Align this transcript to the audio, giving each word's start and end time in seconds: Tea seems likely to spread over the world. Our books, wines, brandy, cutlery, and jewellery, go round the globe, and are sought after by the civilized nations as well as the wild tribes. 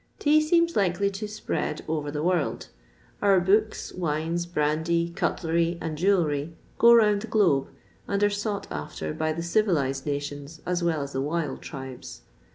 Tea 0.17 0.41
seems 0.41 0.75
likely 0.75 1.11
to 1.11 1.27
spread 1.27 1.83
over 1.87 2.09
the 2.09 2.23
world. 2.23 2.69
Our 3.21 3.39
books, 3.39 3.93
wines, 3.93 4.47
brandy, 4.47 5.09
cutlery, 5.11 5.77
and 5.79 5.95
jewellery, 5.95 6.55
go 6.79 6.95
round 6.95 7.21
the 7.21 7.27
globe, 7.27 7.67
and 8.07 8.23
are 8.23 8.29
sought 8.31 8.65
after 8.71 9.13
by 9.13 9.31
the 9.31 9.43
civilized 9.43 10.07
nations 10.07 10.59
as 10.65 10.81
well 10.83 11.03
as 11.03 11.11
the 11.13 11.21
wild 11.21 11.61
tribes. 11.61 12.21